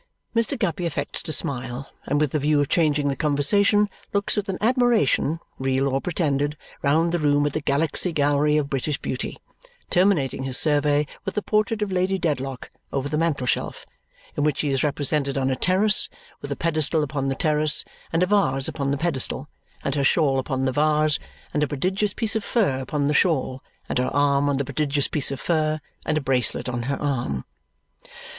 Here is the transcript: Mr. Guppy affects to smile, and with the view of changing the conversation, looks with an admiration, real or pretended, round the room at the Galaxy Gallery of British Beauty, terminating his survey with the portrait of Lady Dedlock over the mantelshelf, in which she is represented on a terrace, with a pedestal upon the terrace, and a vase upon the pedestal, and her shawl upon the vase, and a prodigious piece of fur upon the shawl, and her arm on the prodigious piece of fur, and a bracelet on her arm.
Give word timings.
Mr. 0.35 0.57
Guppy 0.57 0.87
affects 0.87 1.21
to 1.21 1.31
smile, 1.31 1.91
and 2.07 2.19
with 2.19 2.31
the 2.31 2.39
view 2.39 2.59
of 2.59 2.69
changing 2.69 3.07
the 3.07 3.15
conversation, 3.15 3.87
looks 4.13 4.35
with 4.35 4.49
an 4.49 4.57
admiration, 4.59 5.39
real 5.59 5.87
or 5.87 6.01
pretended, 6.01 6.57
round 6.81 7.11
the 7.11 7.19
room 7.19 7.45
at 7.45 7.53
the 7.53 7.61
Galaxy 7.61 8.11
Gallery 8.11 8.57
of 8.57 8.67
British 8.67 8.97
Beauty, 8.97 9.37
terminating 9.91 10.41
his 10.41 10.57
survey 10.57 11.05
with 11.23 11.35
the 11.35 11.43
portrait 11.43 11.83
of 11.83 11.91
Lady 11.91 12.17
Dedlock 12.17 12.71
over 12.91 13.07
the 13.07 13.15
mantelshelf, 13.19 13.85
in 14.35 14.43
which 14.43 14.57
she 14.57 14.69
is 14.71 14.83
represented 14.83 15.37
on 15.37 15.51
a 15.51 15.55
terrace, 15.55 16.09
with 16.41 16.51
a 16.51 16.55
pedestal 16.55 17.03
upon 17.03 17.27
the 17.27 17.35
terrace, 17.35 17.85
and 18.11 18.23
a 18.23 18.25
vase 18.25 18.67
upon 18.67 18.89
the 18.89 18.97
pedestal, 18.97 19.47
and 19.83 19.93
her 19.93 20.03
shawl 20.03 20.39
upon 20.39 20.65
the 20.65 20.71
vase, 20.71 21.19
and 21.53 21.61
a 21.61 21.67
prodigious 21.67 22.15
piece 22.15 22.35
of 22.35 22.43
fur 22.43 22.79
upon 22.79 23.05
the 23.05 23.13
shawl, 23.13 23.61
and 23.87 23.99
her 23.99 24.09
arm 24.15 24.49
on 24.49 24.57
the 24.57 24.65
prodigious 24.65 25.07
piece 25.07 25.29
of 25.29 25.39
fur, 25.39 25.79
and 26.07 26.17
a 26.17 26.21
bracelet 26.21 26.67
on 26.67 26.81
her 26.81 26.99
arm. 26.99 27.45